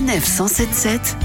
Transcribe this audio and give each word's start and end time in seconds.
Sanef 0.00 0.24
177 0.24 1.18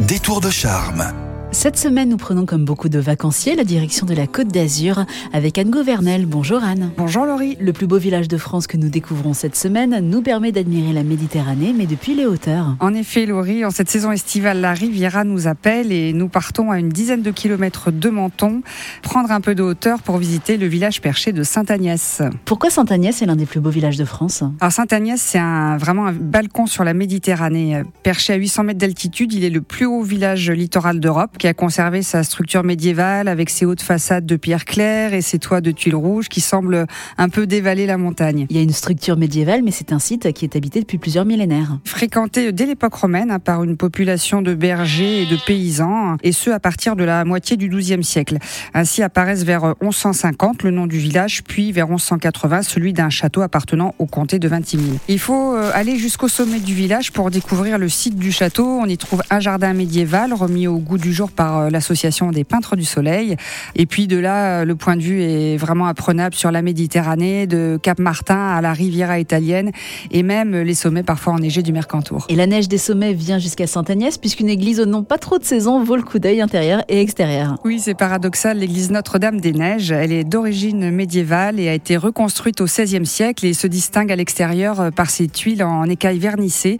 Détour 0.00 0.40
de 0.40 0.48
charme. 0.48 1.31
Cette 1.54 1.76
semaine, 1.76 2.08
nous 2.08 2.16
prenons 2.16 2.46
comme 2.46 2.64
beaucoup 2.64 2.88
de 2.88 2.98
vacanciers 2.98 3.54
la 3.54 3.64
direction 3.64 4.06
de 4.06 4.14
la 4.14 4.26
Côte 4.26 4.48
d'Azur 4.48 5.04
avec 5.34 5.58
Anne 5.58 5.68
Gouvernel. 5.68 6.24
Bonjour 6.24 6.64
Anne. 6.64 6.90
Bonjour 6.96 7.26
Laurie. 7.26 7.58
Le 7.60 7.74
plus 7.74 7.86
beau 7.86 7.98
village 7.98 8.26
de 8.26 8.38
France 8.38 8.66
que 8.66 8.78
nous 8.78 8.88
découvrons 8.88 9.34
cette 9.34 9.54
semaine 9.54 10.00
nous 10.00 10.22
permet 10.22 10.50
d'admirer 10.50 10.94
la 10.94 11.04
Méditerranée, 11.04 11.74
mais 11.76 11.84
depuis 11.84 12.14
les 12.14 12.24
hauteurs. 12.24 12.74
En 12.80 12.94
effet, 12.94 13.26
Laurie, 13.26 13.66
en 13.66 13.70
cette 13.70 13.90
saison 13.90 14.12
estivale, 14.12 14.62
la 14.62 14.72
Riviera 14.72 15.24
nous 15.24 15.46
appelle 15.46 15.92
et 15.92 16.14
nous 16.14 16.28
partons 16.28 16.70
à 16.70 16.78
une 16.78 16.88
dizaine 16.88 17.20
de 17.20 17.30
kilomètres 17.30 17.92
de 17.92 18.08
Menton, 18.08 18.62
prendre 19.02 19.30
un 19.30 19.42
peu 19.42 19.54
de 19.54 19.62
hauteur 19.62 20.00
pour 20.00 20.16
visiter 20.16 20.56
le 20.56 20.66
village 20.66 21.02
perché 21.02 21.32
de 21.32 21.42
Sainte-Agnès. 21.42 22.22
Pourquoi 22.46 22.70
Sainte-Agnès 22.70 23.20
est 23.20 23.26
l'un 23.26 23.36
des 23.36 23.46
plus 23.46 23.60
beaux 23.60 23.70
villages 23.70 23.98
de 23.98 24.06
France? 24.06 24.42
Alors 24.58 24.72
Sainte-Agnès, 24.72 25.20
c'est 25.20 25.38
un, 25.38 25.76
vraiment 25.76 26.06
un 26.06 26.12
balcon 26.12 26.64
sur 26.64 26.82
la 26.82 26.94
Méditerranée. 26.94 27.82
Perché 28.02 28.32
à 28.32 28.36
800 28.36 28.64
mètres 28.64 28.80
d'altitude, 28.80 29.34
il 29.34 29.44
est 29.44 29.50
le 29.50 29.60
plus 29.60 29.84
haut 29.84 30.02
village 30.02 30.50
littoral 30.50 30.98
d'Europe 30.98 31.36
qui 31.42 31.48
a 31.48 31.54
conservé 31.54 32.02
sa 32.02 32.22
structure 32.22 32.62
médiévale 32.62 33.26
avec 33.26 33.50
ses 33.50 33.64
hautes 33.64 33.82
façades 33.82 34.24
de 34.24 34.36
pierre 34.36 34.64
claire 34.64 35.12
et 35.12 35.22
ses 35.22 35.40
toits 35.40 35.60
de 35.60 35.72
tuiles 35.72 35.96
rouges 35.96 36.28
qui 36.28 36.40
semblent 36.40 36.86
un 37.18 37.28
peu 37.28 37.48
dévaler 37.48 37.84
la 37.84 37.98
montagne. 37.98 38.46
Il 38.48 38.54
y 38.54 38.60
a 38.60 38.62
une 38.62 38.70
structure 38.70 39.16
médiévale, 39.16 39.62
mais 39.64 39.72
c'est 39.72 39.92
un 39.92 39.98
site 39.98 40.32
qui 40.34 40.44
est 40.44 40.54
habité 40.54 40.78
depuis 40.78 40.98
plusieurs 40.98 41.24
millénaires. 41.24 41.80
Fréquenté 41.84 42.52
dès 42.52 42.64
l'époque 42.64 42.94
romaine 42.94 43.32
hein, 43.32 43.40
par 43.40 43.64
une 43.64 43.76
population 43.76 44.40
de 44.40 44.54
bergers 44.54 45.22
et 45.22 45.26
de 45.26 45.36
paysans, 45.44 46.16
et 46.22 46.30
ce 46.30 46.50
à 46.50 46.60
partir 46.60 46.94
de 46.94 47.02
la 47.02 47.24
moitié 47.24 47.56
du 47.56 47.68
XIIe 47.68 48.04
siècle. 48.04 48.38
Ainsi 48.72 49.02
apparaissent 49.02 49.42
vers 49.42 49.74
1150 49.82 50.62
le 50.62 50.70
nom 50.70 50.86
du 50.86 50.98
village, 50.98 51.42
puis 51.42 51.72
vers 51.72 51.88
1180 51.88 52.62
celui 52.62 52.92
d'un 52.92 53.10
château 53.10 53.42
appartenant 53.42 53.96
au 53.98 54.06
comté 54.06 54.38
de 54.38 54.46
Vintimille. 54.46 55.00
Il 55.08 55.18
faut 55.18 55.56
euh, 55.56 55.72
aller 55.74 55.96
jusqu'au 55.96 56.28
sommet 56.28 56.60
du 56.60 56.72
village 56.72 57.10
pour 57.10 57.32
découvrir 57.32 57.78
le 57.78 57.88
site 57.88 58.14
du 58.14 58.30
château. 58.30 58.78
On 58.80 58.86
y 58.86 58.96
trouve 58.96 59.24
un 59.28 59.40
jardin 59.40 59.72
médiéval 59.72 60.32
remis 60.34 60.68
au 60.68 60.78
goût 60.78 60.98
du 60.98 61.12
jour 61.12 61.31
par 61.32 61.58
euh, 61.58 61.70
l'association 61.70 62.30
des 62.30 62.44
peintres 62.44 62.76
du 62.76 62.84
soleil. 62.84 63.36
Et 63.74 63.86
puis 63.86 64.06
de 64.06 64.16
là, 64.16 64.64
le 64.64 64.74
point 64.74 64.96
de 64.96 65.02
vue 65.02 65.22
est 65.22 65.56
vraiment 65.56 65.86
apprenable 65.86 66.34
sur 66.34 66.50
la 66.50 66.62
Méditerranée, 66.62 67.46
de 67.46 67.78
Cap 67.82 67.98
Martin 67.98 68.48
à 68.56 68.60
la 68.60 68.72
Riviera 68.72 69.18
italienne 69.18 69.70
et 70.10 70.22
même 70.22 70.56
les 70.56 70.74
sommets 70.74 71.02
parfois 71.02 71.34
enneigés 71.34 71.62
du 71.62 71.72
Mercantour. 71.72 72.26
Et 72.28 72.36
la 72.36 72.46
neige 72.46 72.68
des 72.68 72.78
sommets 72.78 73.12
vient 73.12 73.38
jusqu'à 73.38 73.66
Sainte-Agnès 73.66 74.18
puisqu'une 74.18 74.48
église 74.48 74.80
au 74.80 74.86
nom 74.86 75.02
pas 75.02 75.18
trop 75.18 75.38
de 75.38 75.44
saison 75.44 75.82
vaut 75.82 75.96
le 75.96 76.02
coup 76.02 76.18
d'œil 76.18 76.40
intérieur 76.40 76.82
et 76.88 77.00
extérieur. 77.00 77.56
Oui, 77.64 77.78
c'est 77.80 77.94
paradoxal. 77.94 78.58
L'église 78.58 78.90
Notre-Dame 78.90 79.40
des 79.40 79.52
Neiges, 79.52 79.90
elle 79.90 80.12
est 80.12 80.24
d'origine 80.24 80.90
médiévale 80.90 81.58
et 81.58 81.68
a 81.68 81.74
été 81.74 81.96
reconstruite 81.96 82.60
au 82.60 82.64
XVIe 82.64 83.06
siècle 83.06 83.46
et 83.46 83.54
se 83.54 83.66
distingue 83.66 84.12
à 84.12 84.16
l'extérieur 84.16 84.90
par 84.94 85.10
ses 85.10 85.28
tuiles 85.28 85.62
en 85.62 85.84
écailles 85.84 86.18
vernissées. 86.18 86.78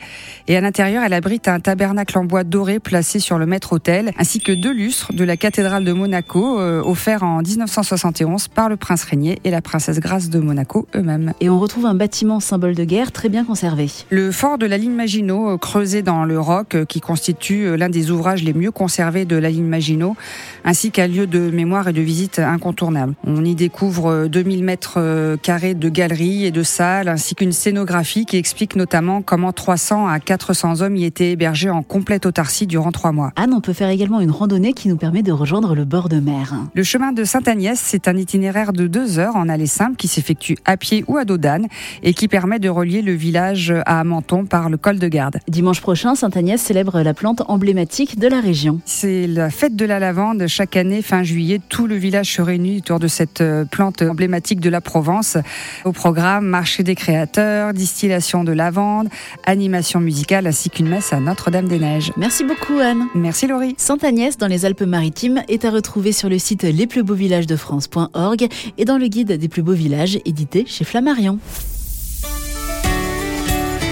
Et 0.48 0.56
à 0.56 0.60
l'intérieur, 0.60 1.02
elle 1.04 1.12
abrite 1.12 1.48
un 1.48 1.60
tabernacle 1.60 2.18
en 2.18 2.24
bois 2.24 2.44
doré 2.44 2.80
placé 2.80 3.18
sur 3.18 3.38
le 3.38 3.46
maître-autel 3.46 4.12
ainsi 4.18 4.40
que 4.42 4.52
deux 4.52 4.72
lustres 4.72 5.12
de 5.12 5.24
la 5.24 5.36
cathédrale 5.36 5.84
de 5.84 5.92
Monaco, 5.92 6.58
euh, 6.58 6.82
offert 6.84 7.22
en 7.22 7.42
1971 7.42 8.48
par 8.48 8.68
le 8.68 8.76
prince 8.76 9.04
régnier 9.04 9.38
et 9.44 9.50
la 9.50 9.62
princesse 9.62 10.00
Grace 10.00 10.30
de 10.30 10.40
Monaco 10.40 10.86
eux-mêmes. 10.94 11.32
Et 11.40 11.48
on 11.48 11.58
retrouve 11.58 11.86
un 11.86 11.94
bâtiment 11.94 12.40
symbole 12.40 12.74
de 12.74 12.84
guerre 12.84 13.12
très 13.12 13.28
bien 13.28 13.44
conservé. 13.44 13.90
Le 14.10 14.32
fort 14.32 14.58
de 14.58 14.66
la 14.66 14.78
ligne 14.78 14.92
Maginot, 14.92 15.50
euh, 15.50 15.58
creusé 15.58 16.02
dans 16.02 16.24
le 16.24 16.38
roc, 16.40 16.74
euh, 16.74 16.84
qui 16.84 17.00
constitue 17.00 17.76
l'un 17.76 17.88
des 17.88 18.10
ouvrages 18.10 18.42
les 18.42 18.52
mieux 18.52 18.70
conservés 18.70 19.24
de 19.24 19.36
la 19.36 19.50
ligne 19.50 19.66
Maginot, 19.66 20.16
ainsi 20.64 20.90
qu'un 20.90 21.06
lieu 21.06 21.26
de 21.26 21.50
mémoire 21.50 21.88
et 21.88 21.92
de 21.92 22.02
visite 22.02 22.38
incontournable. 22.38 23.14
On 23.24 23.44
y 23.44 23.54
découvre 23.54 24.26
2000 24.26 24.64
mètres 24.64 25.36
carrés 25.42 25.74
de 25.74 25.88
galeries 25.88 26.44
et 26.44 26.50
de 26.50 26.62
salles, 26.62 27.08
ainsi 27.08 27.34
qu'une 27.34 27.52
scénographie 27.52 28.26
qui 28.26 28.36
explique 28.36 28.76
notamment 28.76 29.22
comment 29.22 29.52
300 29.52 30.08
à 30.08 30.18
400 30.18 30.82
hommes 30.82 30.96
y 30.96 31.04
étaient 31.04 31.30
hébergés 31.30 31.70
en 31.70 31.82
complète 31.82 32.26
autarcie 32.26 32.66
durant 32.66 32.90
trois 32.90 33.12
mois. 33.12 33.32
Anne, 33.36 33.52
on 33.54 33.60
peut 33.60 33.72
faire 33.72 33.88
également 33.88 34.20
une 34.20 34.31
randonnée 34.32 34.72
qui 34.72 34.88
nous 34.88 34.96
permet 34.96 35.22
de 35.22 35.32
rejoindre 35.32 35.74
le 35.74 35.84
bord 35.84 36.08
de 36.08 36.20
mer. 36.20 36.54
Le 36.74 36.82
chemin 36.82 37.12
de 37.12 37.24
Sainte-Agnès, 37.24 37.78
c'est 37.80 38.08
un 38.08 38.16
itinéraire 38.16 38.72
de 38.72 38.86
deux 38.86 39.18
heures 39.18 39.36
en 39.36 39.48
allée 39.48 39.66
simple 39.66 39.96
qui 39.96 40.08
s'effectue 40.08 40.56
à 40.64 40.76
pied 40.76 41.04
ou 41.06 41.16
à 41.16 41.24
dos 41.24 41.38
d'âne 41.38 41.66
et 42.02 42.14
qui 42.14 42.28
permet 42.28 42.58
de 42.58 42.68
relier 42.68 43.02
le 43.02 43.12
village 43.12 43.72
à 43.86 44.02
Menton 44.04 44.44
par 44.44 44.68
le 44.70 44.76
col 44.76 44.98
de 44.98 45.08
garde. 45.08 45.38
Dimanche 45.48 45.80
prochain, 45.80 46.14
Sainte-Agnès 46.14 46.60
célèbre 46.60 47.00
la 47.02 47.14
plante 47.14 47.42
emblématique 47.48 48.18
de 48.18 48.28
la 48.28 48.40
région. 48.40 48.80
C'est 48.84 49.26
la 49.26 49.50
fête 49.50 49.76
de 49.76 49.84
la 49.84 49.98
lavande. 49.98 50.46
Chaque 50.46 50.76
année, 50.76 51.02
fin 51.02 51.22
juillet, 51.22 51.60
tout 51.68 51.86
le 51.86 51.96
village 51.96 52.34
se 52.34 52.42
réunit 52.42 52.78
autour 52.78 52.98
de 52.98 53.08
cette 53.08 53.40
euh, 53.40 53.64
plante 53.64 54.02
emblématique 54.02 54.60
de 54.60 54.70
la 54.70 54.80
Provence. 54.80 55.36
Au 55.84 55.92
programme, 55.92 56.46
marché 56.46 56.82
des 56.82 56.94
créateurs, 56.94 57.72
distillation 57.72 58.44
de 58.44 58.52
lavande, 58.52 59.08
animation 59.44 60.00
musicale 60.00 60.46
ainsi 60.46 60.70
qu'une 60.70 60.88
messe 60.88 61.12
à 61.12 61.20
Notre-Dame-des-Neiges. 61.20 62.12
Merci 62.16 62.44
beaucoup 62.44 62.78
Anne. 62.78 63.06
Merci 63.14 63.46
Laurie. 63.46 63.74
Sainte-Agnès 64.12 64.36
dans 64.36 64.46
les 64.46 64.66
Alpes-Maritimes 64.66 65.42
est 65.48 65.64
à 65.64 65.70
retrouver 65.70 66.12
sur 66.12 66.28
le 66.28 66.38
site 66.38 66.64
lesplusbeauxvillagesdefrance.org 66.64 68.46
et 68.76 68.84
dans 68.84 68.98
le 68.98 69.08
guide 69.08 69.32
des 69.32 69.48
plus 69.48 69.62
beaux 69.62 69.72
villages 69.72 70.18
édité 70.26 70.64
chez 70.66 70.84
Flammarion. 70.84 71.38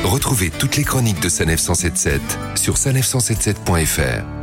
Retrouvez 0.04 0.50
toutes 0.50 0.76
les 0.76 0.84
chroniques 0.84 1.22
de 1.22 1.30
Sanef 1.30 1.60
177 1.60 2.20
sur 2.56 2.74
sanef177.fr. 2.74 4.39